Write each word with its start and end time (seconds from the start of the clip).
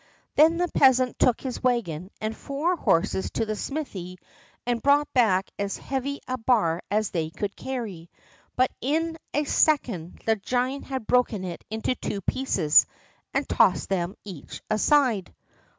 Then 0.33 0.57
the 0.57 0.67
peasant 0.67 1.19
took 1.19 1.41
his 1.41 1.61
wagon 1.61 2.09
and 2.19 2.35
four 2.35 2.75
horses 2.75 3.29
to 3.33 3.45
the 3.45 3.55
smithy 3.55 4.17
and 4.65 4.81
brought 4.81 5.13
back 5.13 5.51
as 5.59 5.77
heavy 5.77 6.19
a 6.27 6.39
bar 6.39 6.81
as 6.89 7.11
they 7.11 7.29
could 7.29 7.55
carry. 7.55 8.09
But 8.55 8.71
in 8.81 9.19
a 9.31 9.43
second 9.43 10.19
the 10.25 10.37
giant 10.37 10.85
had 10.85 11.05
broken 11.05 11.43
it 11.43 11.63
into 11.69 11.93
two 11.93 12.21
pieces 12.21 12.87
and 13.35 13.47
tossed 13.47 13.89
them 13.89 14.15
each 14.23 14.63
aside. 14.71 15.35